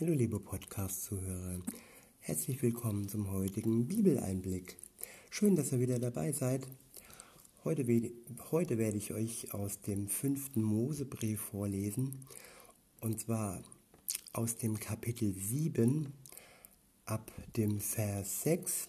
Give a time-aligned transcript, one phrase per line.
[0.00, 1.62] Hallo liebe Podcast-Zuhörer,
[2.18, 4.76] herzlich willkommen zum heutigen Bibeleinblick.
[5.30, 6.66] Schön, dass ihr wieder dabei seid.
[7.62, 7.86] Heute,
[8.50, 12.26] heute werde ich euch aus dem fünften Mosebrief vorlesen,
[13.00, 13.62] und zwar
[14.32, 16.12] aus dem Kapitel 7
[17.04, 18.88] ab dem Vers 6.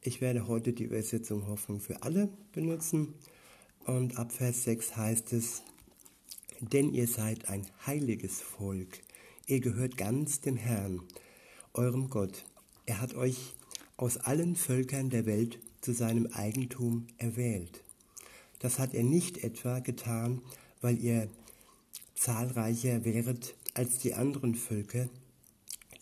[0.00, 3.12] Ich werde heute die Übersetzung Hoffnung für alle benutzen
[3.84, 5.62] und ab Vers 6 heißt es,
[6.60, 9.02] denn ihr seid ein heiliges Volk
[9.46, 11.02] Ihr gehört ganz dem Herrn,
[11.74, 12.44] eurem Gott.
[12.86, 13.54] Er hat euch
[13.96, 17.82] aus allen Völkern der Welt zu seinem Eigentum erwählt.
[18.60, 20.42] Das hat er nicht etwa getan,
[20.80, 21.28] weil ihr
[22.14, 25.08] zahlreicher wäret als die anderen Völker,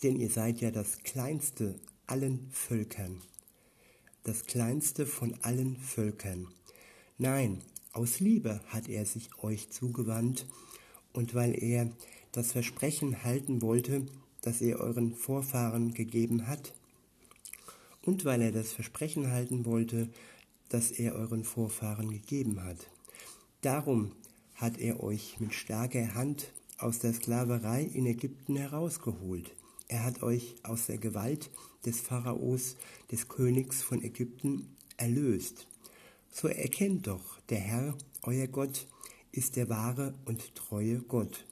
[0.02, 3.22] denn ihr seid ja das kleinste allen Völkern,
[4.22, 6.48] das kleinste von allen Völkern.
[7.16, 7.62] Nein,
[7.92, 10.46] aus Liebe hat er sich euch zugewandt
[11.14, 11.90] und weil er
[12.32, 14.06] das Versprechen halten wollte,
[14.42, 16.72] das er euren Vorfahren gegeben hat,
[18.02, 20.08] und weil er das Versprechen halten wollte,
[20.68, 22.88] das er euren Vorfahren gegeben hat.
[23.60, 24.12] Darum
[24.54, 29.54] hat er euch mit starker Hand aus der Sklaverei in Ägypten herausgeholt.
[29.88, 31.50] Er hat euch aus der Gewalt
[31.84, 32.76] des Pharaos,
[33.10, 35.66] des Königs von Ägypten, erlöst.
[36.30, 38.86] So erkennt doch, der Herr, euer Gott,
[39.32, 41.44] ist der wahre und treue Gott.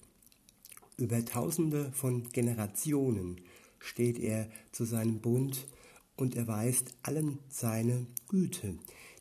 [0.99, 3.41] Über tausende von Generationen
[3.79, 5.69] steht er zu seinem Bund
[6.17, 8.75] und erweist allen seine Güte,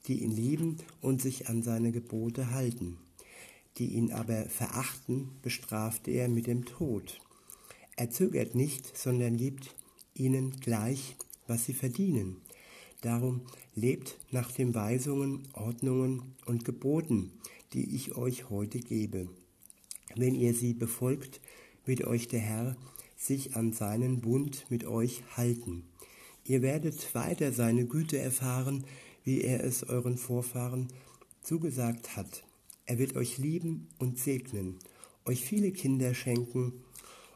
[0.07, 2.97] die ihn lieben und sich an seine Gebote halten.
[3.77, 7.21] Die ihn aber verachten, bestraft er mit dem Tod.
[7.95, 9.75] Er zögert nicht, sondern gibt
[10.15, 12.37] ihnen gleich, was sie verdienen.
[13.01, 13.41] Darum
[13.75, 17.33] lebt nach den Weisungen, Ordnungen und Geboten,
[17.73, 19.29] die ich euch heute gebe.
[20.15, 21.39] Wenn ihr sie befolgt,
[21.87, 22.75] wird euch der Herr
[23.15, 25.83] sich an seinen Bund mit euch halten.
[26.45, 28.85] Ihr werdet weiter seine Güte erfahren,
[29.23, 30.87] wie er es euren Vorfahren
[31.41, 32.43] zugesagt hat.
[32.85, 34.77] Er wird euch lieben und segnen,
[35.25, 36.73] euch viele Kinder schenken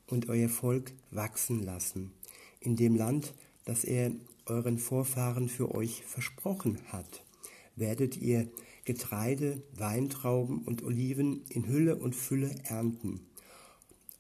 [0.08, 2.12] und euer Volk wachsen lassen,
[2.59, 3.34] in dem Land,
[3.66, 4.12] das er
[4.46, 7.24] euren Vorfahren für euch versprochen hat.
[7.76, 8.47] Werdet ihr
[8.86, 13.22] Getreide, Weintrauben und Oliven in Hülle und Fülle ernten.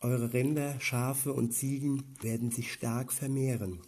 [0.03, 3.81] Eure Rinder, Schafe und Ziegen werden sich stark vermehren.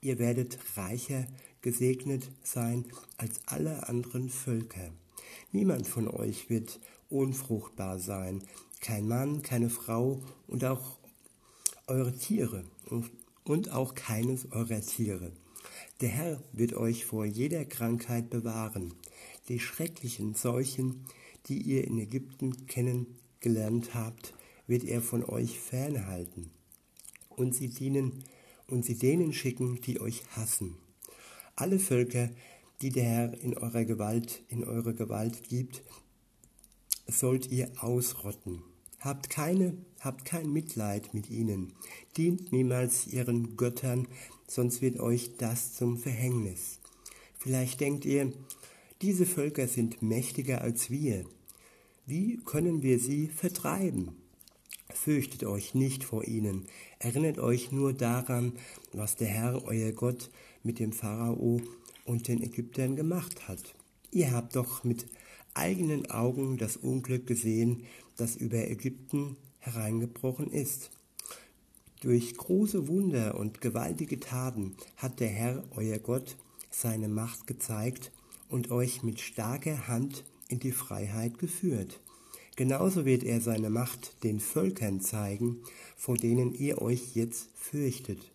[0.00, 1.26] Ihr werdet reicher
[1.62, 2.84] gesegnet sein
[3.16, 4.92] als alle anderen Völker.
[5.50, 6.78] Niemand von euch wird
[7.08, 8.44] unfruchtbar sein,
[8.80, 10.96] kein Mann, keine Frau und auch
[11.88, 12.62] eure Tiere
[13.42, 15.32] und auch keines eurer Tiere.
[16.02, 18.94] Der Herr wird euch vor jeder Krankheit bewahren.
[19.48, 21.04] Die schrecklichen Seuchen,
[21.46, 24.35] die ihr in Ägypten kennengelernt habt,
[24.66, 26.50] wird er von euch fernhalten
[27.30, 28.24] und sie dienen
[28.66, 30.76] und sie denen schicken, die euch hassen.
[31.54, 32.30] Alle Völker,
[32.82, 35.82] die der Herr in eurer Gewalt, in eure Gewalt gibt,
[37.06, 38.62] sollt ihr ausrotten.
[39.00, 41.72] Habt keine, habt kein Mitleid mit ihnen.
[42.16, 44.08] Dient niemals ihren Göttern,
[44.48, 46.80] sonst wird euch das zum Verhängnis.
[47.38, 48.32] Vielleicht denkt ihr,
[49.02, 51.24] diese Völker sind mächtiger als wir.
[52.06, 54.16] Wie können wir sie vertreiben?
[55.06, 56.66] Fürchtet euch nicht vor ihnen,
[56.98, 58.54] erinnert euch nur daran,
[58.92, 60.30] was der Herr, euer Gott,
[60.64, 61.60] mit dem Pharao
[62.04, 63.76] und den Ägyptern gemacht hat.
[64.10, 65.06] Ihr habt doch mit
[65.54, 67.84] eigenen Augen das Unglück gesehen,
[68.16, 70.90] das über Ägypten hereingebrochen ist.
[72.00, 76.36] Durch große Wunder und gewaltige Taten hat der Herr, euer Gott,
[76.68, 78.10] seine Macht gezeigt
[78.48, 82.00] und euch mit starker Hand in die Freiheit geführt.
[82.56, 85.62] Genauso wird er seine Macht den Völkern zeigen,
[85.94, 88.32] vor denen ihr euch jetzt fürchtet.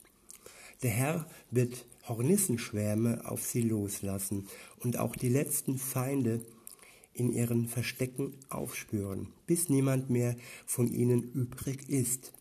[0.84, 4.48] Der Herr wird Hornissenschwärme auf sie loslassen
[4.80, 6.46] und auch die letzten Feinde
[7.14, 12.32] in ihren Verstecken aufspüren, bis niemand mehr von ihnen übrig ist.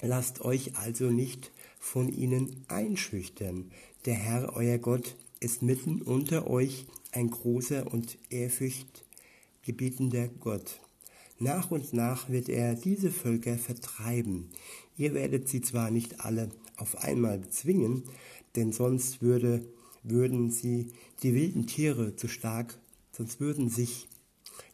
[0.00, 3.70] Lasst euch also nicht von ihnen einschüchtern.
[4.06, 10.80] Der Herr, euer Gott, ist mitten unter euch ein großer und ehrfürchtgebietender Gott.
[11.42, 14.50] Nach und nach wird er diese Völker vertreiben.
[14.96, 18.04] Ihr werdet sie zwar nicht alle auf einmal bezwingen,
[18.54, 19.66] denn sonst würde,
[20.04, 20.92] würden sie
[21.24, 22.78] die wilden Tiere zu stark,
[23.10, 24.06] sonst würden sich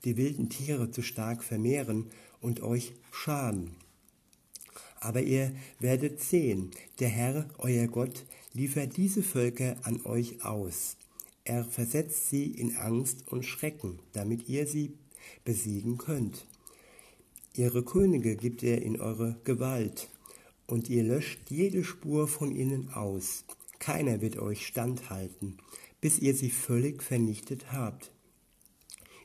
[0.05, 2.11] die wilden Tiere zu stark vermehren
[2.43, 3.71] und euch schaden.
[5.01, 10.99] Aber ihr werdet sehen, der Herr, euer Gott, liefert diese Völker an euch aus.
[11.45, 14.93] Er versetzt sie in Angst und Schrecken, damit ihr sie
[15.47, 16.45] besiegen könnt.
[17.59, 20.09] Ihre Könige gibt er in eure Gewalt,
[20.69, 23.45] und ihr löscht jede Spur von ihnen aus.
[23.81, 25.57] Keiner wird euch standhalten,
[26.01, 28.13] bis ihr sie völlig vernichtet habt.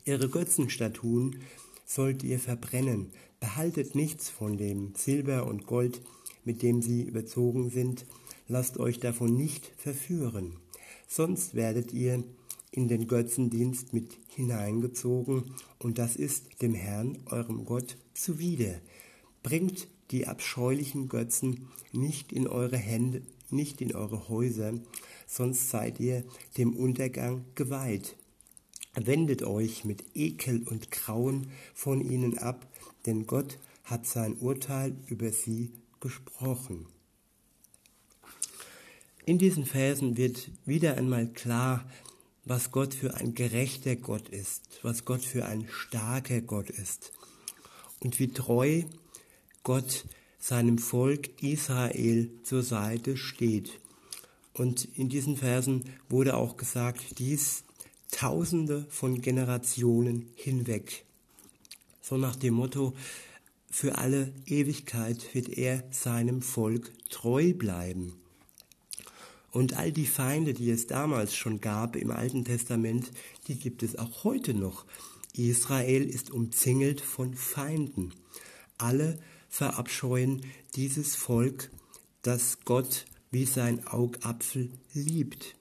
[0.03, 1.41] Ihre Götzenstatuen
[1.85, 3.12] sollt ihr verbrennen.
[3.39, 6.01] Behaltet nichts von dem Silber und Gold,
[6.44, 8.07] mit dem sie überzogen sind.
[8.47, 10.56] Lasst euch davon nicht verführen.
[11.07, 12.24] Sonst werdet ihr
[12.73, 15.43] in den Götzendienst mit hineingezogen,
[15.77, 18.81] und das ist dem Herrn, eurem Gott, zuwider.
[19.43, 23.21] Bringt die abscheulichen Götzen nicht in eure Hände,
[23.51, 24.73] nicht in eure Häuser,
[25.27, 26.23] sonst seid ihr
[26.57, 28.15] dem Untergang geweiht.
[28.95, 32.67] Wendet euch mit Ekel und Grauen von ihnen ab,
[33.05, 36.87] denn Gott hat sein Urteil über sie gesprochen.
[39.25, 41.85] In diesen Versen wird wieder einmal klar,
[42.45, 47.13] was Gott für ein gerechter Gott ist, was Gott für ein starker Gott ist
[48.00, 48.84] und wie treu
[49.63, 50.06] Gott
[50.40, 53.80] seinem Volk Israel zur Seite steht.
[54.54, 57.63] Und in diesen Versen wurde auch gesagt, dies
[58.12, 61.04] Tausende von Generationen hinweg.
[62.01, 62.94] So nach dem Motto,
[63.72, 68.13] für alle Ewigkeit wird er seinem Volk treu bleiben.
[69.53, 73.11] Und all die Feinde, die es damals schon gab im Alten Testament,
[73.47, 74.85] die gibt es auch heute noch.
[75.35, 78.15] Israel ist umzingelt von Feinden.
[78.79, 79.19] Alle
[79.50, 80.41] verabscheuen
[80.75, 81.69] dieses Volk,
[82.23, 85.56] das Gott wie sein Augapfel liebt.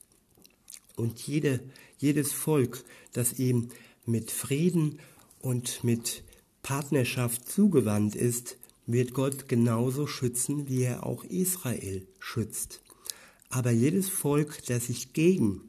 [0.96, 1.60] Und jede,
[1.98, 3.68] jedes Volk, das ihm
[4.06, 5.00] mit Frieden
[5.40, 6.24] und mit
[6.62, 8.56] Partnerschaft zugewandt ist,
[8.86, 12.80] wird Gott genauso schützen, wie er auch Israel schützt.
[13.52, 15.60] Aber jedes Volk, das sich gegen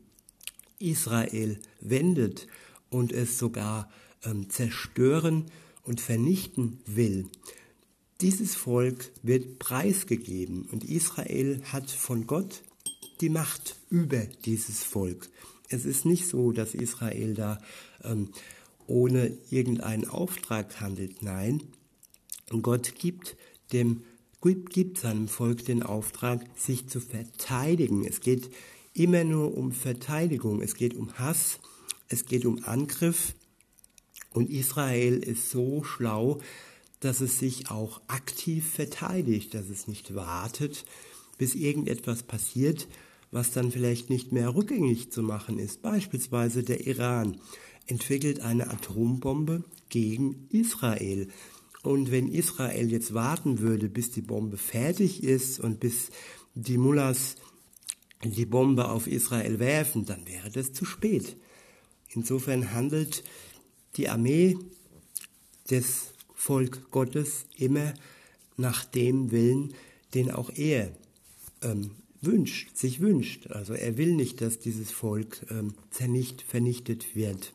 [0.79, 2.47] Israel wendet
[2.89, 3.91] und es sogar
[4.23, 5.51] ähm, zerstören
[5.83, 7.27] und vernichten will,
[8.21, 12.63] dieses Volk wird preisgegeben und Israel hat von Gott
[13.19, 15.29] die Macht über dieses Volk.
[15.67, 17.59] Es ist nicht so, dass Israel da
[18.01, 18.29] ähm,
[18.87, 21.21] ohne irgendeinen Auftrag handelt.
[21.21, 21.61] Nein,
[22.61, 23.35] Gott gibt
[23.73, 24.03] dem
[24.51, 28.05] gibt seinem Volk den Auftrag, sich zu verteidigen.
[28.05, 28.49] Es geht
[28.93, 30.61] immer nur um Verteidigung.
[30.61, 31.59] Es geht um Hass.
[32.09, 33.35] Es geht um Angriff.
[34.31, 36.41] Und Israel ist so schlau,
[36.99, 40.85] dass es sich auch aktiv verteidigt, dass es nicht wartet,
[41.37, 42.87] bis irgendetwas passiert,
[43.31, 45.81] was dann vielleicht nicht mehr rückgängig zu machen ist.
[45.81, 47.37] Beispielsweise der Iran
[47.87, 51.27] entwickelt eine Atombombe gegen Israel.
[51.83, 56.09] Und wenn Israel jetzt warten würde, bis die Bombe fertig ist und bis
[56.55, 57.35] die Mullahs
[58.23, 61.35] die Bombe auf Israel werfen, dann wäre das zu spät.
[62.09, 63.23] Insofern handelt
[63.97, 64.57] die Armee
[65.69, 67.93] des Volk Gottes immer
[68.55, 69.73] nach dem Willen,
[70.13, 70.95] den auch er
[71.61, 71.91] ähm,
[72.21, 73.47] wünscht, sich wünscht.
[73.47, 77.51] Also er will nicht, dass dieses Volk ähm, vernichtet wird.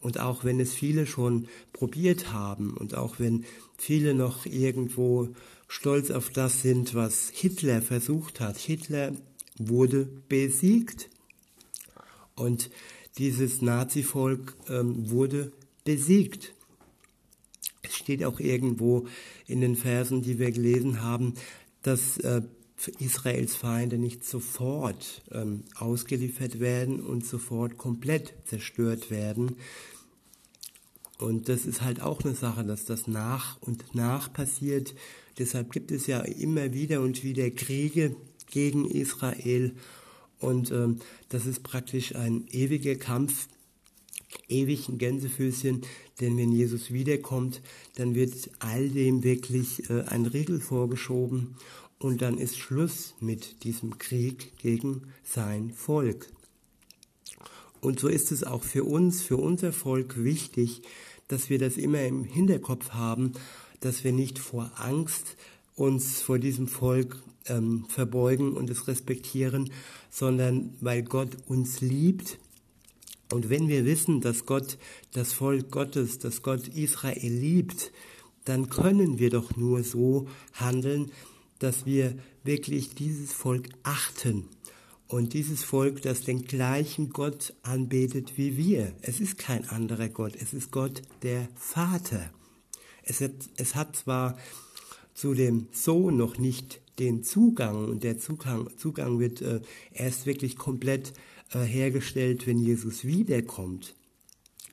[0.00, 3.44] Und auch wenn es viele schon probiert haben und auch wenn
[3.76, 5.28] viele noch irgendwo
[5.66, 8.56] stolz auf das sind, was Hitler versucht hat.
[8.56, 9.12] Hitler
[9.58, 11.10] wurde besiegt
[12.36, 12.70] und
[13.18, 15.52] dieses Nazi-Volk ähm, wurde
[15.84, 16.54] besiegt.
[17.82, 19.06] Es steht auch irgendwo
[19.46, 21.34] in den Versen, die wir gelesen haben,
[21.82, 22.42] dass äh,
[23.00, 29.56] Israels Feinde nicht sofort ähm, ausgeliefert werden und sofort komplett zerstört werden.
[31.18, 34.94] Und das ist halt auch eine Sache, dass das nach und nach passiert.
[35.38, 38.14] Deshalb gibt es ja immer wieder und wieder Kriege
[38.46, 39.74] gegen Israel.
[40.38, 43.48] Und ähm, das ist praktisch ein ewiger Kampf,
[44.48, 45.82] ewig ein Gänsefüßchen,
[46.20, 47.62] denn wenn Jesus wiederkommt,
[47.96, 51.56] dann wird all dem wirklich äh, ein Riegel vorgeschoben
[51.98, 56.28] und dann ist Schluss mit diesem Krieg gegen sein Volk.
[57.80, 60.82] Und so ist es auch für uns, für unser Volk wichtig,
[61.28, 63.32] dass wir das immer im Hinterkopf haben,
[63.80, 65.36] dass wir nicht vor Angst
[65.74, 69.70] uns vor diesem Volk ähm, verbeugen und es respektieren,
[70.10, 72.38] sondern weil Gott uns liebt.
[73.32, 74.78] Und wenn wir wissen, dass Gott
[75.12, 77.92] das Volk Gottes, dass Gott Israel liebt,
[78.44, 81.12] dann können wir doch nur so handeln,
[81.58, 84.48] dass wir wirklich dieses Volk achten.
[85.06, 88.92] Und dieses Volk, das den gleichen Gott anbetet wie wir.
[89.00, 92.30] Es ist kein anderer Gott, es ist Gott der Vater.
[93.02, 94.36] Es hat, es hat zwar
[95.14, 99.60] zu dem Sohn noch nicht den Zugang und der Zugang, Zugang wird äh,
[99.92, 101.14] erst wirklich komplett
[101.52, 103.94] äh, hergestellt, wenn Jesus wiederkommt.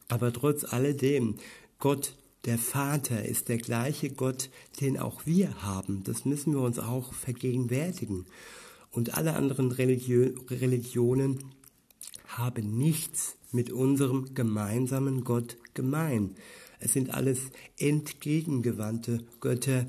[0.07, 1.35] Aber trotz alledem,
[1.79, 2.15] Gott
[2.45, 4.49] der Vater ist der gleiche Gott,
[4.79, 6.03] den auch wir haben.
[6.03, 8.25] Das müssen wir uns auch vergegenwärtigen.
[8.91, 11.39] Und alle anderen Religio Religionen
[12.27, 16.35] haben nichts mit unserem gemeinsamen Gott gemein.
[16.79, 17.39] Es sind alles
[17.79, 19.87] entgegengewandte Götter,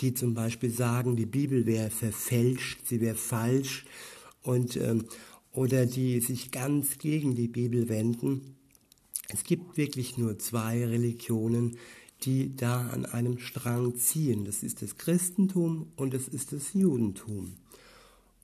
[0.00, 3.84] die zum Beispiel sagen, die Bibel wäre verfälscht, sie wäre falsch
[4.42, 5.04] und ähm,
[5.52, 8.56] oder die sich ganz gegen die Bibel wenden.
[9.32, 11.76] Es gibt wirklich nur zwei Religionen,
[12.22, 14.44] die da an einem Strang ziehen.
[14.44, 17.54] Das ist das Christentum und das ist das Judentum.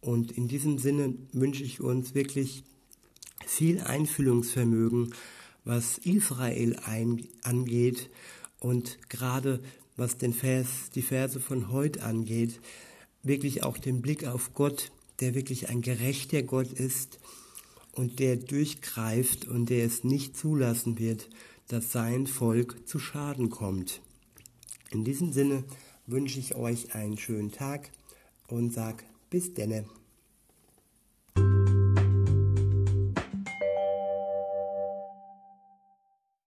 [0.00, 2.62] Und in diesem Sinne wünsche ich uns wirklich
[3.44, 5.12] viel Einfühlungsvermögen,
[5.64, 8.08] was Israel ein, angeht
[8.60, 9.60] und gerade
[9.96, 12.60] was den Vers, die Verse von heute angeht,
[13.22, 17.18] wirklich auch den Blick auf Gott, der wirklich ein gerechter Gott ist
[17.96, 21.28] und der durchgreift und der es nicht zulassen wird,
[21.68, 24.00] dass sein Volk zu Schaden kommt.
[24.90, 25.64] In diesem Sinne
[26.06, 27.90] wünsche ich euch einen schönen Tag
[28.46, 29.84] und sag bis denne.